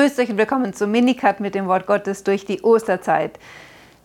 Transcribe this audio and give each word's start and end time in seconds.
Grüßt 0.00 0.18
euch 0.18 0.30
und 0.30 0.38
willkommen 0.38 0.72
zum 0.72 0.92
Minicut 0.92 1.40
mit 1.40 1.54
dem 1.54 1.66
Wort 1.66 1.86
Gottes 1.86 2.24
durch 2.24 2.46
die 2.46 2.62
Osterzeit. 2.62 3.38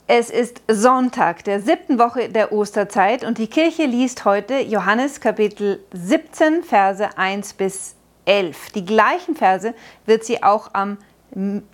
Es 0.07 0.29
ist 0.29 0.61
Sonntag 0.67 1.45
der 1.45 1.61
siebten 1.61 1.99
Woche 1.99 2.27
der 2.27 2.51
Osterzeit 2.51 3.23
und 3.23 3.37
die 3.37 3.47
Kirche 3.47 3.85
liest 3.85 4.25
heute 4.25 4.59
Johannes 4.59 5.21
Kapitel 5.21 5.79
17, 5.93 6.63
Verse 6.63 7.17
1 7.17 7.53
bis 7.53 7.95
11. 8.25 8.71
Die 8.71 8.83
gleichen 8.83 9.37
Verse 9.37 9.73
wird 10.05 10.25
sie 10.25 10.43
auch 10.43 10.71
am 10.73 10.97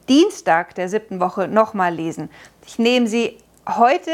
Dienstag 0.08 0.76
der 0.76 0.88
siebten 0.88 1.20
Woche 1.20 1.48
nochmal 1.48 1.92
lesen. 1.92 2.30
Ich 2.68 2.78
nehme 2.78 3.08
sie 3.08 3.40
heute 3.68 4.12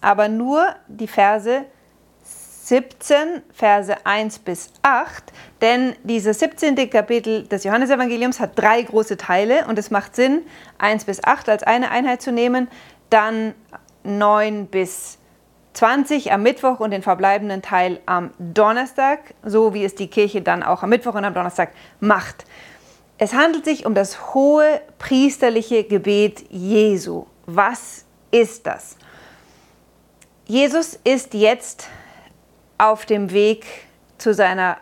aber 0.00 0.28
nur 0.28 0.64
die 0.88 1.08
Verse 1.08 1.66
17, 2.72 3.42
Verse 3.52 3.94
1 4.06 4.38
bis 4.38 4.72
8, 4.80 5.24
denn 5.60 5.94
dieses 6.04 6.38
17. 6.38 6.88
Kapitel 6.88 7.46
des 7.46 7.64
Johannesevangeliums 7.64 8.40
hat 8.40 8.58
drei 8.58 8.80
große 8.80 9.18
Teile 9.18 9.66
und 9.66 9.78
es 9.78 9.90
macht 9.90 10.16
Sinn, 10.16 10.40
1 10.78 11.04
bis 11.04 11.22
8 11.22 11.50
als 11.50 11.64
eine 11.64 11.90
Einheit 11.90 12.22
zu 12.22 12.32
nehmen, 12.32 12.68
dann 13.10 13.52
9 14.04 14.68
bis 14.68 15.18
20 15.74 16.32
am 16.32 16.42
Mittwoch 16.42 16.80
und 16.80 16.92
den 16.92 17.02
verbleibenden 17.02 17.60
Teil 17.60 18.00
am 18.06 18.30
Donnerstag, 18.38 19.34
so 19.44 19.74
wie 19.74 19.84
es 19.84 19.94
die 19.94 20.08
Kirche 20.08 20.40
dann 20.40 20.62
auch 20.62 20.82
am 20.82 20.88
Mittwoch 20.88 21.14
und 21.14 21.26
am 21.26 21.34
Donnerstag 21.34 21.72
macht. 22.00 22.46
Es 23.18 23.34
handelt 23.34 23.66
sich 23.66 23.84
um 23.84 23.94
das 23.94 24.32
hohe 24.32 24.80
priesterliche 24.98 25.84
Gebet 25.84 26.46
Jesu. 26.48 27.26
Was 27.44 28.06
ist 28.30 28.66
das? 28.66 28.96
Jesus 30.46 30.98
ist 31.04 31.34
jetzt 31.34 31.90
auf 32.82 33.06
dem 33.06 33.30
Weg 33.30 33.64
zu 34.18 34.34
seiner 34.34 34.76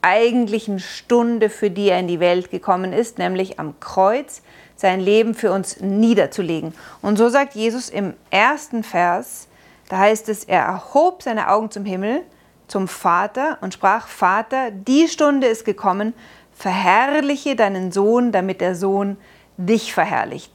eigentlichen 0.00 0.78
Stunde, 0.80 1.50
für 1.50 1.70
die 1.70 1.90
er 1.90 2.00
in 2.00 2.08
die 2.08 2.18
Welt 2.18 2.50
gekommen 2.50 2.94
ist, 2.94 3.18
nämlich 3.18 3.60
am 3.60 3.78
Kreuz, 3.78 4.40
sein 4.74 5.00
Leben 5.00 5.34
für 5.34 5.52
uns 5.52 5.80
niederzulegen. 5.80 6.72
Und 7.02 7.18
so 7.18 7.28
sagt 7.28 7.54
Jesus 7.54 7.90
im 7.90 8.14
ersten 8.30 8.82
Vers, 8.82 9.48
da 9.90 9.98
heißt 9.98 10.30
es, 10.30 10.44
er 10.44 10.62
erhob 10.62 11.22
seine 11.22 11.50
Augen 11.50 11.70
zum 11.70 11.84
Himmel, 11.84 12.22
zum 12.68 12.88
Vater 12.88 13.58
und 13.60 13.74
sprach, 13.74 14.08
Vater, 14.08 14.70
die 14.70 15.06
Stunde 15.06 15.48
ist 15.48 15.66
gekommen, 15.66 16.14
verherrliche 16.54 17.54
deinen 17.54 17.92
Sohn, 17.92 18.32
damit 18.32 18.62
der 18.62 18.74
Sohn 18.74 19.18
dich 19.58 19.92
verherrlicht. 19.92 20.52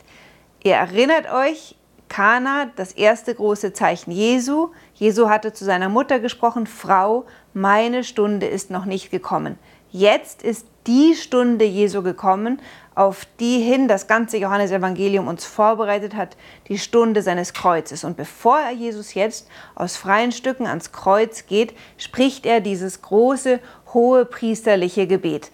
Ihr 0.64 0.74
erinnert 0.74 1.32
euch, 1.32 1.75
Kana, 2.10 2.68
das 2.76 2.92
erste 2.92 3.34
große 3.34 3.74
Zeichen 3.74 4.12
Jesu. 4.12 4.70
Jesu 4.94 5.30
hatte 5.30 5.54
zu 5.54 5.66
seiner 5.66 5.90
Mutter 5.90 6.20
gesprochen, 6.20 6.68
Frau, 6.68 7.26
meine 7.54 8.04
Stunde 8.04 8.46
ist 8.46 8.70
noch 8.70 8.86
nicht 8.86 9.12
gekommen. 9.12 9.58
Jetzt 9.92 10.44
ist 10.44 10.68
die 10.88 11.16
Stunde 11.16 11.66
Jesu 11.66 12.04
gekommen, 12.04 12.62
auf 12.96 13.26
die 13.40 13.60
hin 13.60 13.88
das 13.88 14.08
ganze 14.08 14.38
Johannesevangelium 14.38 15.28
uns 15.28 15.46
vorbereitet 15.46 16.16
hat, 16.16 16.38
die 16.68 16.78
Stunde 16.78 17.22
seines 17.22 17.54
Kreuzes. 17.54 18.04
Und 18.04 18.18
bevor 18.18 18.60
er 18.60 18.72
Jesus 18.72 19.14
jetzt 19.14 19.48
aus 19.74 19.98
freien 19.98 20.32
Stücken 20.32 20.68
ans 20.68 20.92
Kreuz 20.92 21.46
geht, 21.46 21.74
spricht 21.98 22.46
er 22.46 22.62
dieses 22.62 23.02
große, 23.02 23.60
hohe 23.94 24.26
priesterliche 24.26 25.08
Gebet. 25.08 25.52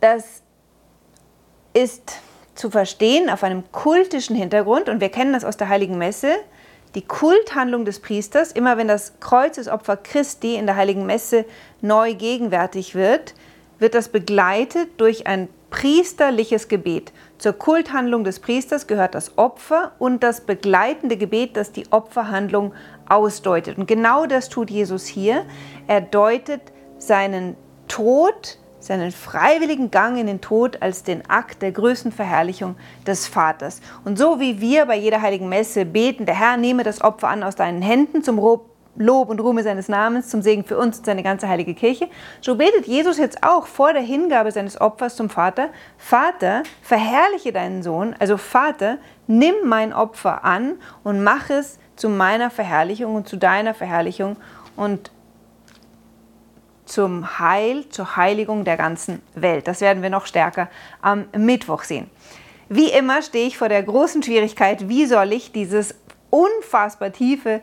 Das 0.00 0.42
ist 1.72 2.14
zu 2.54 2.70
verstehen 2.70 3.30
auf 3.30 3.42
einem 3.42 3.64
kultischen 3.72 4.36
Hintergrund 4.36 4.88
und 4.88 5.00
wir 5.00 5.08
kennen 5.08 5.32
das 5.32 5.44
aus 5.44 5.56
der 5.56 5.68
Heiligen 5.68 5.98
Messe. 5.98 6.32
Die 6.94 7.02
Kulthandlung 7.02 7.84
des 7.84 7.98
Priesters, 7.98 8.52
immer 8.52 8.76
wenn 8.76 8.86
das 8.86 9.14
Kreuzesopfer 9.18 9.96
Christi 9.96 10.54
in 10.54 10.66
der 10.66 10.76
Heiligen 10.76 11.06
Messe 11.06 11.44
neu 11.80 12.14
gegenwärtig 12.14 12.94
wird, 12.94 13.34
wird 13.80 13.94
das 13.94 14.08
begleitet 14.08 14.88
durch 14.98 15.26
ein 15.26 15.48
priesterliches 15.70 16.68
Gebet. 16.68 17.12
Zur 17.38 17.52
Kulthandlung 17.54 18.22
des 18.22 18.38
Priesters 18.38 18.86
gehört 18.86 19.16
das 19.16 19.36
Opfer 19.36 19.90
und 19.98 20.22
das 20.22 20.42
begleitende 20.42 21.16
Gebet, 21.16 21.56
das 21.56 21.72
die 21.72 21.90
Opferhandlung 21.90 22.72
ausdeutet. 23.08 23.76
Und 23.76 23.88
genau 23.88 24.26
das 24.26 24.48
tut 24.48 24.70
Jesus 24.70 25.06
hier. 25.06 25.44
Er 25.88 26.00
deutet 26.00 26.60
seinen 26.98 27.56
Tod, 27.88 28.58
seinen 28.84 29.12
freiwilligen 29.12 29.90
Gang 29.90 30.18
in 30.18 30.26
den 30.26 30.40
Tod 30.40 30.82
als 30.82 31.02
den 31.02 31.28
Akt 31.28 31.62
der 31.62 31.72
größten 31.72 32.12
Verherrlichung 32.12 32.76
des 33.06 33.26
Vaters. 33.26 33.80
Und 34.04 34.18
so 34.18 34.40
wie 34.40 34.60
wir 34.60 34.86
bei 34.86 34.96
jeder 34.96 35.22
heiligen 35.22 35.48
Messe 35.48 35.84
beten, 35.84 36.26
der 36.26 36.38
Herr 36.38 36.56
nehme 36.56 36.82
das 36.82 37.00
Opfer 37.00 37.28
an 37.28 37.42
aus 37.42 37.56
deinen 37.56 37.82
Händen 37.82 38.22
zum 38.22 38.38
Lob 38.96 39.28
und 39.28 39.40
Ruhme 39.40 39.62
seines 39.62 39.88
Namens, 39.88 40.28
zum 40.28 40.42
Segen 40.42 40.64
für 40.64 40.78
uns 40.78 40.98
und 40.98 41.06
seine 41.06 41.22
ganze 41.22 41.48
heilige 41.48 41.74
Kirche, 41.74 42.08
so 42.40 42.56
betet 42.56 42.86
Jesus 42.86 43.18
jetzt 43.18 43.42
auch 43.42 43.66
vor 43.66 43.92
der 43.92 44.02
Hingabe 44.02 44.52
seines 44.52 44.80
Opfers 44.80 45.16
zum 45.16 45.30
Vater, 45.30 45.70
Vater, 45.98 46.62
verherrliche 46.80 47.52
deinen 47.52 47.82
Sohn, 47.82 48.14
also 48.18 48.36
Vater, 48.36 48.98
nimm 49.26 49.54
mein 49.64 49.92
Opfer 49.92 50.44
an 50.44 50.74
und 51.02 51.24
mach 51.24 51.50
es 51.50 51.78
zu 51.96 52.08
meiner 52.08 52.50
Verherrlichung 52.50 53.14
und 53.14 53.28
zu 53.28 53.36
deiner 53.36 53.74
Verherrlichung 53.74 54.36
und 54.76 55.10
zum 56.94 57.40
Heil, 57.40 57.88
zur 57.90 58.14
Heiligung 58.14 58.64
der 58.64 58.76
ganzen 58.76 59.20
Welt. 59.34 59.66
Das 59.66 59.80
werden 59.80 60.00
wir 60.00 60.10
noch 60.10 60.26
stärker 60.26 60.68
am 61.02 61.24
Mittwoch 61.36 61.82
sehen. 61.82 62.08
Wie 62.68 62.88
immer 62.88 63.20
stehe 63.20 63.48
ich 63.48 63.58
vor 63.58 63.68
der 63.68 63.82
großen 63.82 64.22
Schwierigkeit, 64.22 64.88
wie 64.88 65.06
soll 65.06 65.32
ich 65.32 65.50
dieses 65.50 65.96
unfassbar 66.30 67.10
tiefe 67.10 67.60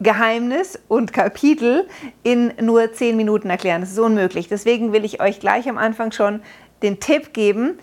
Geheimnis 0.00 0.78
und 0.88 1.14
Kapitel 1.14 1.88
in 2.22 2.52
nur 2.60 2.92
zehn 2.92 3.16
Minuten 3.16 3.48
erklären. 3.48 3.80
Das 3.80 3.92
ist 3.92 3.98
unmöglich. 3.98 4.48
Deswegen 4.48 4.92
will 4.92 5.06
ich 5.06 5.22
euch 5.22 5.40
gleich 5.40 5.66
am 5.66 5.78
Anfang 5.78 6.12
schon 6.12 6.42
den 6.82 7.00
Tipp 7.00 7.32
geben, 7.32 7.78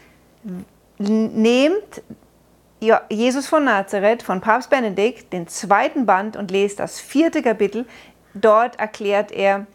nehmt 1.00 2.04
Jesus 3.10 3.48
von 3.48 3.64
Nazareth 3.64 4.22
von 4.22 4.42
Papst 4.42 4.70
Benedikt, 4.70 5.34
den 5.34 5.48
zweiten 5.48 6.06
Band 6.06 6.38
und 6.38 6.52
lest 6.52 6.80
das 6.80 7.00
vierte 7.00 7.42
Kapitel. 7.42 7.88
Dort 8.36 8.80
erklärt 8.80 9.32
er 9.32 9.66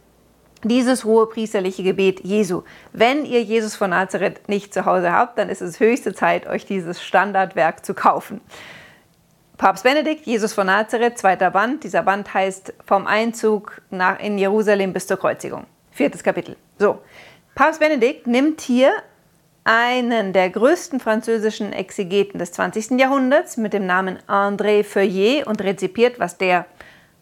dieses 0.65 1.05
hohe 1.05 1.27
priesterliche 1.27 1.83
Gebet 1.83 2.21
Jesu. 2.21 2.63
Wenn 2.93 3.25
ihr 3.25 3.43
Jesus 3.43 3.77
von 3.77 3.91
Nazareth 3.91 4.49
nicht 4.49 4.73
zu 4.73 4.85
Hause 4.85 5.13
habt, 5.13 5.39
dann 5.39 5.49
ist 5.49 5.61
es 5.61 5.81
höchste 5.81 6.15
Zeit, 6.15 6.47
euch 6.47 6.67
dieses 6.67 7.03
Standardwerk 7.03 7.85
zu 7.85 7.95
kaufen. 7.95 8.41
Papst 9.59 9.85
Benedikt, 9.85 10.27
Jesus 10.27 10.53
von 10.53 10.67
Nazareth, 10.67 11.19
zweiter 11.19 11.51
Band. 11.51 11.85
Dieser 11.85 12.03
Band 12.03 12.35
heißt 12.35 12.75
Vom 12.85 13.07
Einzug 13.07 13.81
nach 13.91 14.19
in 14.19 14.39
Jerusalem 14.39 14.93
bis 14.93 15.07
zur 15.07 15.19
Kreuzigung. 15.19 15.67
Viertes 15.93 16.23
Kapitel. 16.25 16.57
So, 16.79 16.99
Papst 17.55 17.79
Benedikt 17.79 18.27
nimmt 18.27 18.61
hier 18.61 18.93
einen 19.65 20.33
der 20.33 20.51
größten 20.51 20.99
französischen 20.99 21.73
Exegeten 21.73 22.39
des 22.39 22.53
20. 22.53 22.99
Jahrhunderts 22.99 23.57
mit 23.57 23.73
dem 23.73 23.87
Namen 23.87 24.19
André 24.27 24.83
Feuillet 24.83 25.47
und 25.47 25.63
rezipiert, 25.63 26.19
was 26.19 26.39
der 26.39 26.67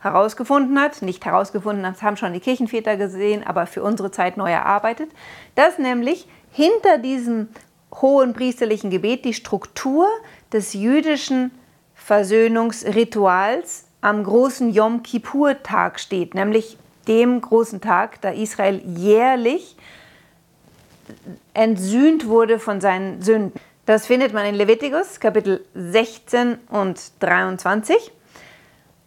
herausgefunden 0.00 0.80
hat, 0.80 1.02
nicht 1.02 1.24
herausgefunden, 1.24 1.82
das 1.82 2.02
haben 2.02 2.16
schon 2.16 2.32
die 2.32 2.40
Kirchenväter 2.40 2.96
gesehen, 2.96 3.46
aber 3.46 3.66
für 3.66 3.82
unsere 3.82 4.10
Zeit 4.10 4.36
neu 4.36 4.50
erarbeitet, 4.50 5.10
dass 5.54 5.78
nämlich 5.78 6.26
hinter 6.50 6.98
diesem 6.98 7.48
hohen 7.94 8.32
priesterlichen 8.32 8.90
Gebet 8.90 9.24
die 9.24 9.34
Struktur 9.34 10.06
des 10.52 10.72
jüdischen 10.72 11.50
Versöhnungsrituals 11.94 13.84
am 14.00 14.24
großen 14.24 14.70
Yom 14.72 15.02
Kippur-Tag 15.02 16.00
steht, 16.00 16.34
nämlich 16.34 16.78
dem 17.06 17.40
großen 17.40 17.80
Tag, 17.80 18.20
da 18.22 18.30
Israel 18.30 18.80
jährlich 18.96 19.76
entsühnt 21.54 22.26
wurde 22.26 22.58
von 22.58 22.80
seinen 22.80 23.20
Sünden. 23.20 23.52
Das 23.84 24.06
findet 24.06 24.32
man 24.32 24.46
in 24.46 24.54
Levitikus 24.54 25.18
Kapitel 25.20 25.64
16 25.74 26.58
und 26.68 27.00
23. 27.20 28.12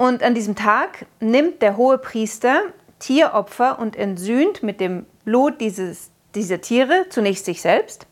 Und 0.03 0.21
an 0.21 0.35
diesem 0.35 0.57
Tag 0.57 1.05
nimmt 1.21 1.61
der 1.61 1.77
hohe 1.77 1.97
Priester 1.97 2.63
Tieropfer 2.99 3.79
und 3.79 3.95
entsühnt 3.95 4.61
mit 4.61 4.81
dem 4.81 5.05
Blut 5.23 5.61
dieses, 5.61 6.11
dieser 6.35 6.59
Tiere 6.59 7.05
zunächst 7.07 7.45
sich 7.45 7.61
selbst, 7.61 8.05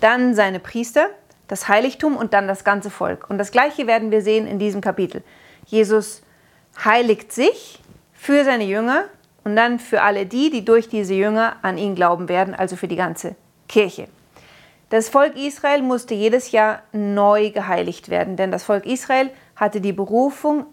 dann 0.00 0.34
seine 0.34 0.58
Priester, 0.58 1.06
das 1.46 1.68
Heiligtum 1.68 2.16
und 2.16 2.34
dann 2.34 2.48
das 2.48 2.64
ganze 2.64 2.90
Volk. 2.90 3.30
Und 3.30 3.38
das 3.38 3.52
gleiche 3.52 3.86
werden 3.86 4.10
wir 4.10 4.20
sehen 4.20 4.48
in 4.48 4.58
diesem 4.58 4.80
Kapitel. 4.80 5.22
Jesus 5.64 6.22
heiligt 6.84 7.32
sich 7.32 7.78
für 8.14 8.42
seine 8.42 8.64
Jünger 8.64 9.04
und 9.44 9.54
dann 9.54 9.78
für 9.78 10.02
alle 10.02 10.26
die, 10.26 10.50
die 10.50 10.64
durch 10.64 10.88
diese 10.88 11.14
Jünger 11.14 11.54
an 11.62 11.78
ihn 11.78 11.94
glauben 11.94 12.28
werden, 12.28 12.52
also 12.52 12.74
für 12.74 12.88
die 12.88 12.96
ganze 12.96 13.36
Kirche. 13.68 14.08
Das 14.90 15.08
Volk 15.08 15.36
Israel 15.36 15.82
musste 15.82 16.14
jedes 16.14 16.50
Jahr 16.50 16.82
neu 16.90 17.50
geheiligt 17.50 18.08
werden, 18.08 18.34
denn 18.34 18.50
das 18.50 18.64
Volk 18.64 18.86
Israel 18.86 19.30
hatte 19.54 19.80
die 19.80 19.92
Berufung, 19.92 20.66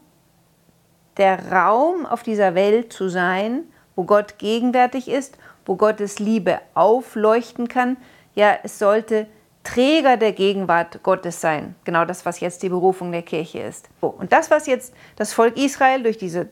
der 1.18 1.52
Raum 1.52 2.06
auf 2.06 2.24
dieser 2.24 2.56
Welt 2.56 2.92
zu 2.92 3.10
sein, 3.10 3.64
wo 3.96 4.04
Gott 4.04 4.38
gegenwärtig 4.38 5.08
ist, 5.08 5.38
wo 5.66 5.76
Gottes 5.76 6.20
Liebe 6.20 6.60
aufleuchten 6.74 7.68
kann. 7.68 7.98
Ja, 8.34 8.58
es 8.64 8.80
sollte 8.80 9.28
Träger 9.64 10.18
der 10.18 10.34
Gegenwart 10.34 11.02
Gottes 11.02 11.42
sein. 11.42 11.76
Genau 11.86 12.06
das, 12.06 12.26
was 12.26 12.40
jetzt 12.40 12.62
die 12.62 12.70
Berufung 12.70 13.12
der 13.12 13.24
Kirche 13.24 13.60
ist. 13.60 13.90
Und 14.00 14.32
das, 14.32 14.52
was 14.52 14.68
jetzt 14.68 14.94
das 15.16 15.34
Volk 15.34 15.58
Israel 15.58 16.04
durch 16.04 16.18
diese 16.18 16.50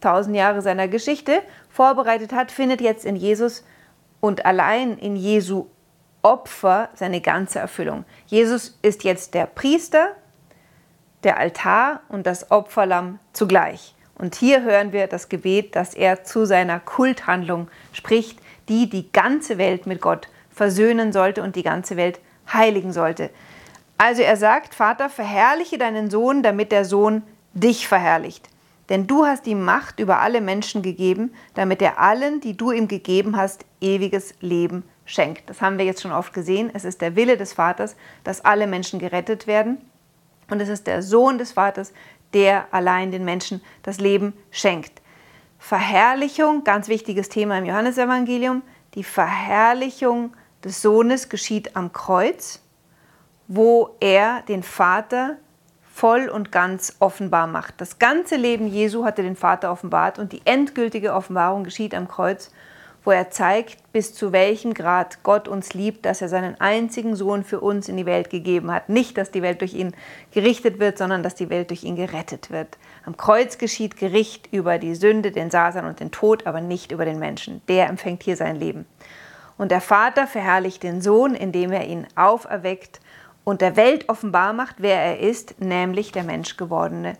tausend 0.00 0.36
Jahre 0.36 0.60
seiner 0.60 0.88
Geschichte 0.88 1.42
vorbereitet 1.70 2.32
hat, 2.32 2.50
findet 2.50 2.80
jetzt 2.80 3.04
in 3.04 3.16
Jesus 3.16 3.64
und 4.20 4.44
allein 4.44 4.98
in 4.98 5.16
Jesu 5.16 5.66
Opfer 6.22 6.90
seine 6.94 7.22
ganze 7.22 7.60
Erfüllung. 7.60 8.04
Jesus 8.26 8.78
ist 8.82 9.04
jetzt 9.04 9.32
der 9.32 9.46
Priester, 9.46 10.10
der 11.24 11.38
Altar 11.38 12.00
und 12.08 12.26
das 12.26 12.50
Opferlamm 12.50 13.18
zugleich. 13.32 13.94
Und 14.20 14.34
hier 14.34 14.62
hören 14.62 14.92
wir 14.92 15.06
das 15.06 15.30
Gebet, 15.30 15.74
das 15.74 15.94
er 15.94 16.24
zu 16.24 16.44
seiner 16.44 16.78
Kulthandlung 16.78 17.68
spricht, 17.94 18.38
die 18.68 18.90
die 18.90 19.10
ganze 19.12 19.56
Welt 19.56 19.86
mit 19.86 20.02
Gott 20.02 20.28
versöhnen 20.50 21.10
sollte 21.10 21.42
und 21.42 21.56
die 21.56 21.62
ganze 21.62 21.96
Welt 21.96 22.20
heiligen 22.52 22.92
sollte. 22.92 23.30
Also 23.96 24.20
er 24.20 24.36
sagt, 24.36 24.74
Vater, 24.74 25.08
verherrliche 25.08 25.78
deinen 25.78 26.10
Sohn, 26.10 26.42
damit 26.42 26.70
der 26.70 26.84
Sohn 26.84 27.22
dich 27.54 27.88
verherrlicht. 27.88 28.50
Denn 28.90 29.06
du 29.06 29.24
hast 29.24 29.46
ihm 29.46 29.64
Macht 29.64 30.00
über 30.00 30.18
alle 30.18 30.42
Menschen 30.42 30.82
gegeben, 30.82 31.32
damit 31.54 31.80
er 31.80 31.98
allen, 31.98 32.42
die 32.42 32.58
du 32.58 32.72
ihm 32.72 32.88
gegeben 32.88 33.38
hast, 33.38 33.64
ewiges 33.80 34.34
Leben 34.40 34.84
schenkt. 35.06 35.48
Das 35.48 35.62
haben 35.62 35.78
wir 35.78 35.86
jetzt 35.86 36.02
schon 36.02 36.12
oft 36.12 36.34
gesehen. 36.34 36.70
Es 36.74 36.84
ist 36.84 37.00
der 37.00 37.16
Wille 37.16 37.38
des 37.38 37.54
Vaters, 37.54 37.96
dass 38.22 38.44
alle 38.44 38.66
Menschen 38.66 38.98
gerettet 38.98 39.46
werden. 39.46 39.78
Und 40.50 40.60
es 40.60 40.68
ist 40.68 40.86
der 40.86 41.02
Sohn 41.02 41.38
des 41.38 41.52
Vaters, 41.52 41.92
der 42.34 42.72
allein 42.72 43.10
den 43.10 43.24
Menschen 43.24 43.60
das 43.82 43.98
Leben 43.98 44.34
schenkt. 44.50 45.00
Verherrlichung, 45.58 46.64
ganz 46.64 46.88
wichtiges 46.88 47.28
Thema 47.28 47.58
im 47.58 47.66
Johannesevangelium. 47.66 48.62
Die 48.94 49.04
Verherrlichung 49.04 50.34
des 50.64 50.82
Sohnes 50.82 51.28
geschieht 51.28 51.76
am 51.76 51.92
Kreuz, 51.92 52.62
wo 53.46 53.96
er 54.00 54.42
den 54.48 54.62
Vater 54.62 55.36
voll 55.92 56.28
und 56.28 56.50
ganz 56.50 56.96
offenbar 56.98 57.46
macht. 57.46 57.74
Das 57.78 57.98
ganze 57.98 58.36
Leben 58.36 58.66
Jesu 58.66 59.04
hatte 59.04 59.22
den 59.22 59.36
Vater 59.36 59.70
offenbart 59.70 60.18
und 60.18 60.32
die 60.32 60.40
endgültige 60.44 61.12
Offenbarung 61.12 61.62
geschieht 61.62 61.94
am 61.94 62.08
Kreuz, 62.08 62.50
wo 63.04 63.10
er 63.10 63.30
zeigt, 63.30 63.92
bis 63.92 64.14
zu 64.14 64.32
welchem 64.32 64.74
Grad 64.74 65.22
Gott 65.22 65.48
uns 65.48 65.72
liebt, 65.72 66.04
dass 66.04 66.20
er 66.20 66.28
seinen 66.28 66.60
einzigen 66.60 67.16
Sohn 67.16 67.44
für 67.44 67.60
uns 67.60 67.88
in 67.88 67.96
die 67.96 68.06
Welt 68.06 68.30
gegeben 68.30 68.70
hat. 68.70 68.88
Nicht, 68.88 69.16
dass 69.16 69.30
die 69.30 69.42
Welt 69.42 69.62
durch 69.62 69.74
ihn 69.74 69.94
gerichtet 70.32 70.78
wird, 70.78 70.98
sondern 70.98 71.22
dass 71.22 71.34
die 71.34 71.48
Welt 71.48 71.70
durch 71.70 71.84
ihn 71.84 71.96
gerettet 71.96 72.50
wird. 72.50 72.78
Am 73.06 73.16
Kreuz 73.16 73.56
geschieht 73.56 73.96
Gericht 73.96 74.48
über 74.52 74.78
die 74.78 74.94
Sünde, 74.94 75.30
den 75.32 75.50
Satan 75.50 75.86
und 75.86 76.00
den 76.00 76.10
Tod, 76.10 76.46
aber 76.46 76.60
nicht 76.60 76.92
über 76.92 77.04
den 77.04 77.18
Menschen. 77.18 77.62
Der 77.68 77.88
empfängt 77.88 78.22
hier 78.22 78.36
sein 78.36 78.56
Leben. 78.56 78.86
Und 79.56 79.70
der 79.70 79.80
Vater 79.80 80.26
verherrlicht 80.26 80.82
den 80.82 81.00
Sohn, 81.00 81.34
indem 81.34 81.72
er 81.72 81.86
ihn 81.86 82.06
auferweckt 82.16 83.00
und 83.44 83.60
der 83.60 83.76
Welt 83.76 84.08
offenbar 84.08 84.52
macht, 84.52 84.76
wer 84.78 84.96
er 84.96 85.20
ist, 85.20 85.60
nämlich 85.60 86.12
der 86.12 86.24
menschgewordene 86.24 87.16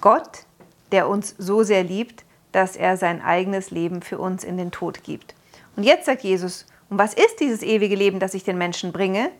Gott, 0.00 0.44
der 0.92 1.08
uns 1.08 1.34
so 1.38 1.62
sehr 1.62 1.82
liebt, 1.82 2.25
dass 2.56 2.74
er 2.74 2.96
sein 2.96 3.20
eigenes 3.20 3.70
Leben 3.70 4.00
für 4.00 4.18
uns 4.18 4.42
in 4.42 4.56
den 4.56 4.70
Tod 4.70 5.04
gibt. 5.04 5.34
Und 5.76 5.82
jetzt 5.82 6.06
sagt 6.06 6.22
Jesus, 6.22 6.64
und 6.88 6.96
was 6.96 7.12
ist 7.12 7.38
dieses 7.38 7.62
ewige 7.62 7.96
Leben, 7.96 8.18
das 8.18 8.32
ich 8.32 8.44
den 8.44 8.56
Menschen 8.56 8.92
bringe? 8.92 9.30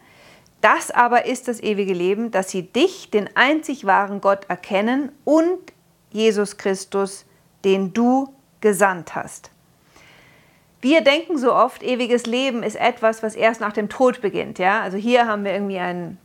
Das 0.61 0.91
aber 0.91 1.25
ist 1.25 1.49
das 1.49 1.63
ewige 1.63 1.95
Leben, 1.95 2.31
dass 2.31 2.51
sie 2.51 2.65
dich, 2.65 3.11
den 3.11 3.35
einzig 3.35 3.87
wahren 3.87 4.21
Gott, 4.21 4.45
erkennen 4.51 5.13
und 5.25 5.73
Jesus 6.11 6.59
Christus, 6.59 7.25
den 7.65 7.95
du 7.95 8.35
gesandt 8.61 9.15
hast. 9.15 9.51
Wir 10.83 11.01
denken 11.01 11.39
so 11.39 11.55
oft, 11.55 11.83
ewiges 11.83 12.27
Leben 12.27 12.63
ist 12.63 12.77
etwas, 12.77 13.23
was 13.23 13.35
erst 13.35 13.63
nach 13.63 13.73
dem 13.73 13.89
Tod 13.89 14.21
beginnt. 14.21 14.59
Ja? 14.59 14.83
Also 14.83 14.99
hier 14.99 15.27
haben 15.27 15.43
wir 15.43 15.55
irgendwie 15.55 15.79
ein 15.79 16.19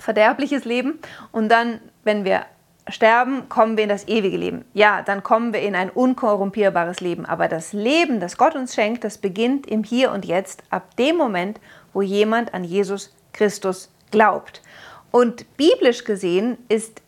verderbliches 0.00 0.64
Leben 0.64 0.98
und 1.30 1.48
dann, 1.50 1.80
wenn 2.02 2.24
wir 2.24 2.46
sterben, 2.88 3.48
kommen 3.48 3.76
wir 3.76 3.84
in 3.84 3.90
das 3.90 4.08
ewige 4.08 4.36
Leben. 4.36 4.64
Ja, 4.72 5.02
dann 5.02 5.22
kommen 5.22 5.52
wir 5.52 5.60
in 5.60 5.74
ein 5.74 5.90
unkorrumpierbares 5.90 7.00
Leben. 7.00 7.26
Aber 7.26 7.48
das 7.48 7.72
Leben, 7.72 8.20
das 8.20 8.36
Gott 8.36 8.54
uns 8.54 8.74
schenkt, 8.74 9.04
das 9.04 9.18
beginnt 9.18 9.66
im 9.66 9.84
Hier 9.84 10.12
und 10.12 10.24
Jetzt, 10.24 10.62
ab 10.70 10.96
dem 10.96 11.16
Moment, 11.16 11.60
wo 11.92 12.02
jemand 12.02 12.54
an 12.54 12.64
Jesus 12.64 13.14
Christus 13.32 13.90
glaubt. 14.10 14.62
Und 15.10 15.56
biblisch 15.56 16.04
gesehen 16.04 16.58
ist, 16.68 17.02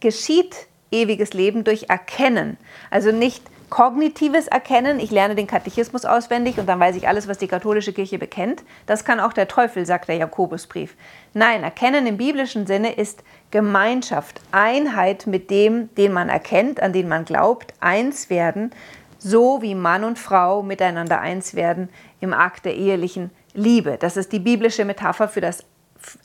geschieht 0.00 0.66
ewiges 0.90 1.34
Leben 1.34 1.64
durch 1.64 1.84
Erkennen. 1.88 2.56
Also 2.90 3.12
nicht 3.12 3.42
kognitives 3.68 4.46
Erkennen, 4.46 5.00
ich 5.00 5.10
lerne 5.10 5.34
den 5.34 5.46
Katechismus 5.46 6.04
auswendig 6.04 6.58
und 6.58 6.66
dann 6.66 6.78
weiß 6.78 6.96
ich 6.96 7.08
alles, 7.08 7.26
was 7.26 7.38
die 7.38 7.48
katholische 7.48 7.92
Kirche 7.92 8.18
bekennt. 8.18 8.62
Das 8.86 9.04
kann 9.04 9.20
auch 9.20 9.32
der 9.32 9.48
Teufel, 9.48 9.84
sagt 9.86 10.08
der 10.08 10.16
Jakobusbrief. 10.16 10.94
Nein, 11.34 11.64
Erkennen 11.64 12.06
im 12.06 12.16
biblischen 12.16 12.66
Sinne 12.66 12.94
ist 12.94 13.22
Gemeinschaft, 13.50 14.40
Einheit 14.52 15.26
mit 15.26 15.50
dem, 15.50 15.94
den 15.94 16.12
man 16.12 16.28
erkennt, 16.28 16.82
an 16.82 16.92
den 16.92 17.08
man 17.08 17.24
glaubt, 17.24 17.74
eins 17.80 18.28
werden, 18.28 18.72
so 19.18 19.62
wie 19.62 19.74
Mann 19.74 20.04
und 20.04 20.18
Frau 20.18 20.62
miteinander 20.62 21.20
eins 21.20 21.54
werden 21.54 21.88
im 22.20 22.32
Akt 22.32 22.64
der 22.64 22.74
ehelichen 22.74 23.30
Liebe. 23.54 23.96
Das 23.98 24.16
ist 24.16 24.32
die 24.32 24.38
biblische 24.38 24.84
Metapher 24.84 25.28
für 25.28 25.40
das 25.40 25.64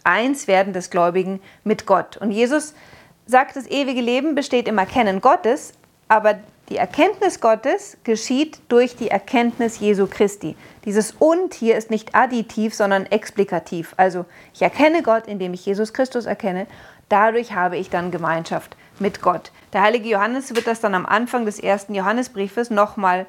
Einswerden 0.04 0.74
des 0.74 0.90
Gläubigen 0.90 1.42
mit 1.64 1.86
Gott. 1.86 2.18
Und 2.18 2.32
Jesus 2.32 2.74
sagt, 3.26 3.56
das 3.56 3.68
ewige 3.68 4.02
Leben 4.02 4.36
besteht 4.36 4.68
im 4.68 4.78
Erkennen 4.78 5.22
Gottes, 5.22 5.74
aber 6.08 6.40
die 6.70 6.78
Erkenntnis 6.78 7.42
Gottes 7.42 7.98
geschieht 8.04 8.62
durch 8.70 8.96
die 8.96 9.10
Erkenntnis 9.10 9.80
Jesu 9.80 10.08
Christi. 10.08 10.56
Dieses 10.86 11.12
und 11.20 11.54
hier 11.54 11.78
ist 11.78 11.90
nicht 11.90 12.16
additiv, 12.16 12.74
sondern 12.74 13.06
explikativ. 13.08 13.94
Also 13.98 14.26
ich 14.54 14.62
erkenne 14.62 15.04
Gott, 15.04 15.28
indem 15.28 15.54
ich 15.54 15.66
Jesus 15.66 15.94
Christus 15.94 16.26
erkenne. 16.26 16.68
Dadurch 17.12 17.54
habe 17.54 17.76
ich 17.76 17.90
dann 17.90 18.10
Gemeinschaft 18.10 18.78
mit 19.00 19.22
Gott. 19.22 19.52
Der 19.74 19.82
heilige 19.82 20.08
Johannes 20.08 20.56
wird 20.56 20.66
das 20.66 20.80
dann 20.80 20.96
am 20.96 21.06
Anfang 21.06 21.44
des 21.44 21.60
ersten 21.60 21.94
Johannesbriefes 21.94 22.70
nochmal 22.70 23.26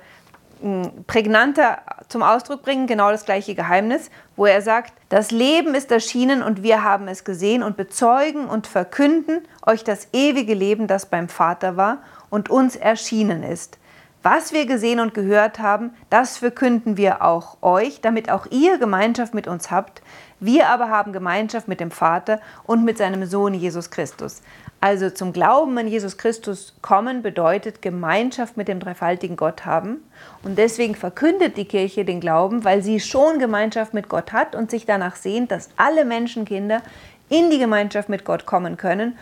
hm, 0.61 1.05
prägnanter 1.09 1.79
zum 2.09 2.23
Ausdruck 2.23 2.63
bringen, 2.63 2.87
genau 2.87 3.11
das 3.11 3.25
gleiche 3.25 3.57
Geheimnis, 3.57 4.09
wo 4.37 4.47
er 4.47 4.63
sagt, 4.63 4.93
das 5.09 5.33
Leben 5.33 5.75
ist 5.75 5.91
erschienen 5.91 6.45
und 6.45 6.63
wir 6.63 6.85
haben 6.85 7.09
es 7.09 7.25
gesehen 7.25 7.65
und 7.65 7.77
bezeugen 7.77 8.47
und 8.47 8.69
verkünden 8.69 9.41
euch 9.67 9.83
das 9.83 10.07
ewige 10.13 10.55
Leben, 10.55 10.87
das 10.87 11.07
beim 11.07 11.29
Vater 11.29 11.77
war 11.77 11.99
und 12.31 12.51
uns 12.51 12.77
erschienen 12.77 13.43
ist. 13.43 13.79
Was 14.25 14.53
wir 14.53 14.67
gesehen 14.67 15.01
und 15.01 15.15
gehört 15.15 15.59
haben, 15.59 15.91
das 16.09 16.39
verkünden 16.39 16.97
wir 16.97 17.23
auch 17.23 17.57
euch, 17.61 18.01
damit 18.01 18.31
auch 18.31 18.47
ihr 18.51 18.79
Gemeinschaft 18.79 19.35
mit 19.35 19.49
uns 19.49 19.73
habt. 19.73 20.01
Wir 20.39 20.69
aber 20.69 20.91
haben 20.91 21.13
Gemeinschaft 21.13 21.67
mit 21.67 21.81
dem 21.81 21.91
Vater 21.91 22.41
und 22.65 22.85
mit 22.85 22.99
seinem 22.99 23.27
Sohn 23.27 23.53
Jesus 23.53 23.91
Christus. 23.91 24.43
Also 24.81 25.11
zum 25.11 25.33
Glauben 25.33 25.77
an 25.77 25.89
Jesus 25.89 26.19
Christus 26.19 26.77
kommen 26.83 27.23
bedeutet 27.23 27.83
Gemeinschaft 27.83 28.57
mit 28.57 28.69
dem 28.69 28.79
dreifaltigen 28.79 29.35
Gott 29.35 29.65
haben. 29.65 30.05
Und 30.45 30.57
deswegen 30.57 30.95
verkündet 30.95 31.57
die 31.57 31.65
Kirche 31.65 32.05
den 32.05 32.21
Glauben, 32.21 32.65
weil 32.65 32.81
sie 32.83 33.01
schon 33.01 33.41
Gemeinschaft 33.41 33.93
mit 33.93 34.09
Gott 34.09 34.33
hat 34.33 34.55
und 34.55 34.71
sich 34.71 34.87
danach 34.87 35.17
sehnt, 35.17 35.51
dass 35.51 35.69
alle 35.77 36.05
Menschenkinder 36.05 36.83
in 37.29 37.51
die 37.51 37.59
Gemeinschaft 37.59 38.09
mit 38.09 38.25
Gott 38.25 38.47
kommen 38.47 38.77
können 38.77 39.17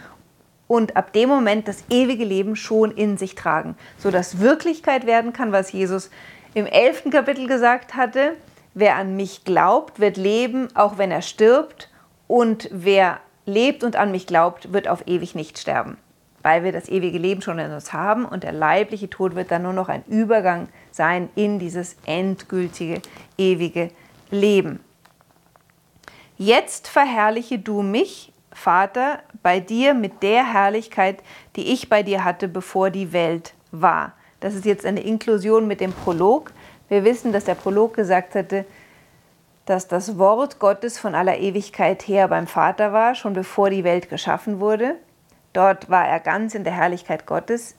und 0.71 0.97
ab 0.97 1.13
dem 1.13 1.29
Moment 1.29 1.67
das 1.67 1.83
ewige 1.91 2.25
Leben 2.25 2.55
schon 2.55 2.93
in 2.93 3.19
sich 3.19 3.35
tragen, 3.35 3.75
sodass 3.99 4.39
Wirklichkeit 4.39 5.05
werden 5.05 5.33
kann, 5.33 5.51
was 5.51 5.73
Jesus 5.73 6.11
im 6.55 6.65
elften 6.65 7.11
Kapitel 7.11 7.49
gesagt 7.49 7.97
hatte. 7.97 8.37
Wer 8.73 8.95
an 8.95 9.17
mich 9.17 9.43
glaubt, 9.43 9.99
wird 9.99 10.17
leben, 10.17 10.69
auch 10.77 10.97
wenn 10.97 11.11
er 11.11 11.23
stirbt. 11.23 11.89
Und 12.29 12.69
wer 12.71 13.19
lebt 13.47 13.83
und 13.83 13.97
an 13.97 14.13
mich 14.13 14.29
glaubt, 14.29 14.73
wird 14.73 14.87
auf 14.87 15.09
ewig 15.09 15.35
nicht 15.35 15.59
sterben, 15.59 15.97
weil 16.45 16.63
wir 16.63 16.71
das 16.71 16.89
ewige 16.89 17.19
Leben 17.19 17.43
schon 17.43 17.59
in 17.59 17.73
uns 17.73 17.93
haben 17.93 18.25
und 18.25 18.45
der 18.45 18.53
leibliche 18.53 19.11
Tod 19.11 19.35
wird 19.35 19.51
dann 19.51 19.65
nur 19.65 19.73
noch 19.73 19.89
ein 19.89 20.05
Übergang 20.07 20.69
sein 20.93 21.31
in 21.35 21.59
dieses 21.59 21.97
endgültige, 22.07 23.03
ewige 23.37 23.91
Leben. 24.31 24.79
Jetzt 26.39 26.87
verherrliche 26.87 27.59
du 27.59 27.83
mich, 27.83 28.33
Vater, 28.61 29.21
bei 29.43 29.59
dir 29.59 29.95
mit 29.95 30.23
der 30.23 30.53
Herrlichkeit, 30.53 31.23
die 31.57 31.73
ich 31.73 31.89
bei 31.89 32.03
dir 32.03 32.25
hatte, 32.25 32.47
bevor 32.47 32.91
die 32.91 33.15
Welt 33.15 33.55
war. 33.73 34.13
Das 34.41 34.55
ist 34.55 34.67
jetzt 34.67 34.85
eine 34.85 35.01
Inklusion 35.01 35.67
mit 35.67 35.81
dem 35.81 35.93
Prolog. 35.95 36.53
Wir 36.91 37.03
wissen, 37.05 37.33
dass 37.33 37.45
der 37.45 37.55
Prolog 37.55 37.95
gesagt 37.95 38.35
hatte, 38.35 38.67
dass 39.65 39.89
das 39.89 40.19
Wort 40.19 40.59
Gottes 40.59 40.99
von 40.99 41.15
aller 41.15 41.39
Ewigkeit 41.39 42.07
her 42.07 42.29
beim 42.29 42.47
Vater 42.47 42.93
war, 42.93 43.15
schon 43.15 43.33
bevor 43.33 43.71
die 43.71 43.85
Welt 43.85 44.11
geschaffen 44.11 44.61
wurde. 44.61 44.97
Dort 45.55 45.89
war 45.89 46.07
er 46.07 46.21
ganz 46.21 46.55
in 46.55 46.65
der 46.65 46.75
Herrlichkeit 46.75 47.25
Gottes, 47.25 47.75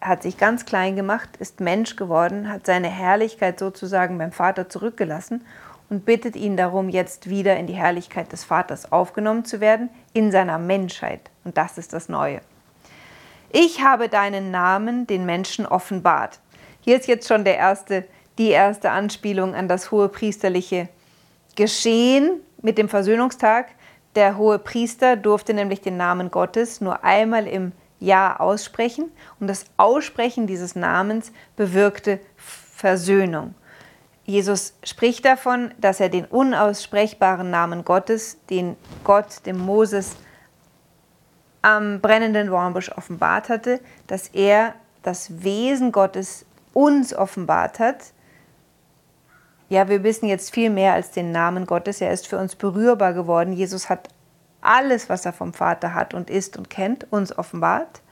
hat 0.00 0.22
sich 0.22 0.38
ganz 0.38 0.66
klein 0.66 0.94
gemacht, 0.94 1.30
ist 1.40 1.60
Mensch 1.60 1.96
geworden, 1.96 2.48
hat 2.48 2.66
seine 2.66 2.88
Herrlichkeit 2.88 3.58
sozusagen 3.58 4.18
beim 4.18 4.30
Vater 4.30 4.68
zurückgelassen 4.68 5.44
und 5.90 6.04
bittet 6.04 6.36
ihn 6.36 6.56
darum, 6.56 6.88
jetzt 6.88 7.28
wieder 7.28 7.56
in 7.56 7.66
die 7.66 7.74
Herrlichkeit 7.74 8.32
des 8.32 8.44
Vaters 8.44 8.90
aufgenommen 8.90 9.44
zu 9.44 9.60
werden, 9.60 9.90
in 10.12 10.30
seiner 10.30 10.58
Menschheit. 10.58 11.30
Und 11.44 11.56
das 11.56 11.78
ist 11.78 11.92
das 11.92 12.08
Neue. 12.08 12.40
Ich 13.50 13.82
habe 13.82 14.08
deinen 14.08 14.50
Namen 14.50 15.06
den 15.06 15.26
Menschen 15.26 15.66
offenbart. 15.66 16.40
Hier 16.80 16.96
ist 16.96 17.06
jetzt 17.06 17.28
schon 17.28 17.44
der 17.44 17.58
erste, 17.58 18.06
die 18.38 18.48
erste 18.48 18.90
Anspielung 18.90 19.54
an 19.54 19.68
das 19.68 19.90
hohe 19.90 20.08
priesterliche 20.08 20.88
Geschehen 21.54 22.40
mit 22.62 22.78
dem 22.78 22.88
Versöhnungstag. 22.88 23.66
Der 24.14 24.38
hohe 24.38 24.58
Priester 24.58 25.16
durfte 25.16 25.52
nämlich 25.52 25.82
den 25.82 25.98
Namen 25.98 26.30
Gottes 26.30 26.80
nur 26.80 27.04
einmal 27.04 27.46
im 27.46 27.72
Jahr 28.00 28.40
aussprechen 28.40 29.10
und 29.38 29.48
das 29.48 29.66
Aussprechen 29.76 30.46
dieses 30.46 30.74
Namens 30.74 31.32
bewirkte 31.56 32.20
Versöhnung. 32.36 33.54
Jesus 34.24 34.74
spricht 34.84 35.24
davon, 35.24 35.72
dass 35.78 35.98
er 35.98 36.08
den 36.08 36.24
unaussprechbaren 36.26 37.50
Namen 37.50 37.84
Gottes, 37.84 38.38
den 38.50 38.76
Gott 39.02 39.44
dem 39.46 39.58
Moses 39.58 40.16
am 41.62 42.00
brennenden 42.00 42.48
Dornbusch 42.48 42.90
offenbart 42.92 43.48
hatte, 43.48 43.80
dass 44.06 44.28
er 44.28 44.74
das 45.02 45.42
Wesen 45.42 45.92
Gottes 45.92 46.44
uns 46.72 47.14
offenbart 47.14 47.78
hat. 47.78 48.12
Ja, 49.68 49.88
wir 49.88 50.02
wissen 50.02 50.26
jetzt 50.26 50.52
viel 50.52 50.70
mehr 50.70 50.92
als 50.92 51.12
den 51.12 51.32
Namen 51.32 51.66
Gottes. 51.66 52.00
Er 52.00 52.12
ist 52.12 52.26
für 52.26 52.38
uns 52.38 52.54
berührbar 52.54 53.14
geworden. 53.14 53.52
Jesus 53.52 53.88
hat 53.88 54.08
alles, 54.60 55.08
was 55.08 55.26
er 55.26 55.32
vom 55.32 55.52
Vater 55.52 55.94
hat 55.94 56.14
und 56.14 56.30
ist 56.30 56.56
und 56.56 56.70
kennt, 56.70 57.10
uns 57.10 57.36
offenbart. 57.36 58.02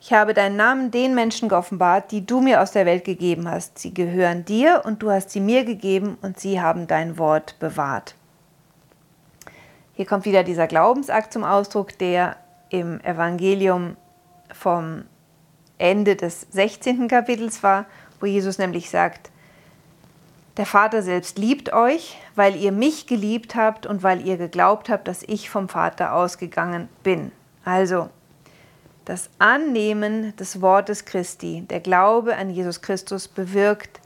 Ich 0.00 0.12
habe 0.12 0.32
deinen 0.32 0.56
Namen 0.56 0.90
den 0.90 1.14
Menschen 1.14 1.48
geoffenbart, 1.48 2.12
die 2.12 2.24
du 2.24 2.40
mir 2.40 2.62
aus 2.62 2.70
der 2.70 2.86
Welt 2.86 3.04
gegeben 3.04 3.50
hast. 3.50 3.78
Sie 3.78 3.92
gehören 3.92 4.44
dir 4.44 4.82
und 4.84 5.02
du 5.02 5.10
hast 5.10 5.30
sie 5.30 5.40
mir 5.40 5.64
gegeben 5.64 6.18
und 6.22 6.38
sie 6.38 6.60
haben 6.60 6.86
dein 6.86 7.18
Wort 7.18 7.58
bewahrt. 7.58 8.14
Hier 9.94 10.06
kommt 10.06 10.24
wieder 10.24 10.44
dieser 10.44 10.68
Glaubensakt 10.68 11.32
zum 11.32 11.42
Ausdruck, 11.42 11.98
der 11.98 12.36
im 12.70 13.00
Evangelium 13.00 13.96
vom 14.52 15.04
Ende 15.78 16.14
des 16.14 16.46
16. 16.50 17.08
Kapitels 17.08 17.62
war, 17.64 17.86
wo 18.20 18.26
Jesus 18.26 18.58
nämlich 18.58 18.90
sagt, 18.90 19.30
der 20.56 20.66
Vater 20.66 21.02
selbst 21.02 21.38
liebt 21.38 21.72
euch, 21.72 22.18
weil 22.34 22.56
ihr 22.56 22.72
mich 22.72 23.06
geliebt 23.06 23.54
habt 23.54 23.86
und 23.86 24.02
weil 24.02 24.26
ihr 24.26 24.36
geglaubt 24.36 24.88
habt, 24.88 25.08
dass 25.08 25.22
ich 25.22 25.50
vom 25.50 25.68
Vater 25.68 26.14
ausgegangen 26.14 26.88
bin. 27.02 27.32
Also, 27.64 28.08
das 29.08 29.30
Annehmen 29.38 30.36
des 30.36 30.60
Wortes 30.60 31.06
Christi, 31.06 31.62
der 31.62 31.80
Glaube 31.80 32.36
an 32.36 32.50
Jesus 32.50 32.82
Christus 32.82 33.26
bewirkt, 33.26 34.02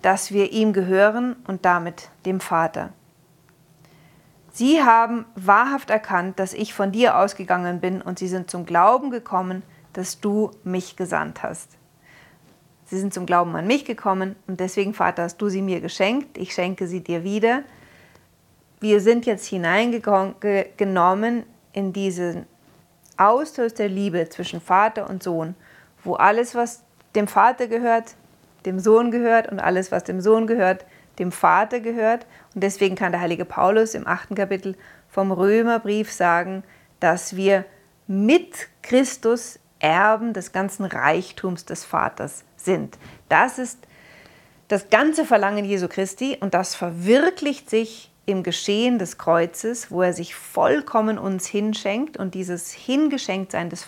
dass 0.00 0.30
wir 0.30 0.52
ihm 0.52 0.72
gehören 0.72 1.34
und 1.48 1.64
damit 1.64 2.08
dem 2.24 2.38
Vater. 2.38 2.90
Sie 4.52 4.80
haben 4.80 5.24
wahrhaft 5.34 5.90
erkannt, 5.90 6.38
dass 6.38 6.54
ich 6.54 6.72
von 6.72 6.92
dir 6.92 7.18
ausgegangen 7.18 7.80
bin 7.80 8.00
und 8.00 8.20
sie 8.20 8.28
sind 8.28 8.48
zum 8.48 8.64
Glauben 8.64 9.10
gekommen, 9.10 9.64
dass 9.92 10.20
du 10.20 10.52
mich 10.62 10.94
gesandt 10.94 11.42
hast. 11.42 11.70
Sie 12.84 13.00
sind 13.00 13.12
zum 13.12 13.26
Glauben 13.26 13.56
an 13.56 13.66
mich 13.66 13.84
gekommen 13.84 14.36
und 14.46 14.60
deswegen, 14.60 14.94
Vater, 14.94 15.24
hast 15.24 15.38
du 15.38 15.48
sie 15.48 15.62
mir 15.62 15.80
geschenkt. 15.80 16.38
Ich 16.38 16.54
schenke 16.54 16.86
sie 16.86 17.02
dir 17.02 17.24
wieder. 17.24 17.64
Wir 18.78 19.00
sind 19.00 19.26
jetzt 19.26 19.46
hineingenommen 19.46 21.42
in 21.72 21.92
diesen 21.92 22.46
Austausch 23.28 23.74
der 23.74 23.88
Liebe 23.88 24.28
zwischen 24.28 24.60
Vater 24.60 25.08
und 25.08 25.22
Sohn, 25.22 25.54
wo 26.04 26.14
alles, 26.14 26.54
was 26.54 26.82
dem 27.14 27.28
Vater 27.28 27.66
gehört, 27.66 28.14
dem 28.64 28.78
Sohn 28.78 29.10
gehört 29.10 29.50
und 29.50 29.60
alles, 29.60 29.92
was 29.92 30.04
dem 30.04 30.20
Sohn 30.20 30.46
gehört, 30.46 30.84
dem 31.18 31.32
Vater 31.32 31.80
gehört. 31.80 32.26
Und 32.54 32.62
deswegen 32.62 32.94
kann 32.94 33.12
der 33.12 33.20
heilige 33.20 33.44
Paulus 33.44 33.94
im 33.94 34.06
achten 34.06 34.34
Kapitel 34.34 34.76
vom 35.08 35.32
Römerbrief 35.32 36.10
sagen, 36.10 36.62
dass 37.00 37.36
wir 37.36 37.64
mit 38.06 38.68
Christus 38.82 39.58
Erben 39.78 40.32
des 40.32 40.52
ganzen 40.52 40.84
Reichtums 40.84 41.64
des 41.64 41.84
Vaters 41.84 42.44
sind. 42.56 42.98
Das 43.28 43.58
ist 43.58 43.78
das 44.68 44.90
ganze 44.90 45.24
Verlangen 45.24 45.64
Jesu 45.64 45.88
Christi 45.88 46.38
und 46.40 46.54
das 46.54 46.74
verwirklicht 46.74 47.68
sich 47.68 48.11
im 48.26 48.42
Geschehen 48.42 48.98
des 48.98 49.18
Kreuzes, 49.18 49.90
wo 49.90 50.02
er 50.02 50.12
sich 50.12 50.34
vollkommen 50.34 51.18
uns 51.18 51.46
hinschenkt 51.46 52.16
und 52.16 52.34
dieses 52.34 52.72
Hingeschenktsein 52.72 53.68
des, 53.68 53.86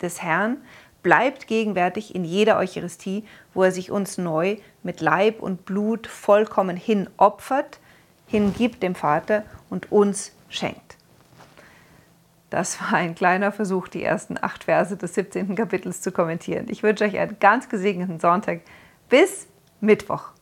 des 0.00 0.22
Herrn 0.22 0.58
bleibt 1.02 1.46
gegenwärtig 1.46 2.14
in 2.14 2.24
jeder 2.24 2.58
Eucharistie, 2.58 3.24
wo 3.54 3.62
er 3.62 3.72
sich 3.72 3.90
uns 3.90 4.18
neu 4.18 4.56
mit 4.82 5.00
Leib 5.00 5.40
und 5.40 5.64
Blut 5.64 6.06
vollkommen 6.06 6.76
hinopfert, 6.76 7.78
hingibt 8.26 8.82
dem 8.82 8.94
Vater 8.94 9.44
und 9.70 9.92
uns 9.92 10.32
schenkt. 10.48 10.96
Das 12.50 12.80
war 12.80 12.94
ein 12.94 13.14
kleiner 13.14 13.52
Versuch, 13.52 13.88
die 13.88 14.02
ersten 14.02 14.38
acht 14.40 14.64
Verse 14.64 14.96
des 14.96 15.14
17. 15.14 15.54
Kapitels 15.54 16.00
zu 16.00 16.12
kommentieren. 16.12 16.66
Ich 16.68 16.82
wünsche 16.82 17.04
euch 17.04 17.18
einen 17.18 17.38
ganz 17.38 17.68
gesegneten 17.68 18.18
Sonntag. 18.18 18.62
Bis 19.08 19.46
Mittwoch. 19.80 20.32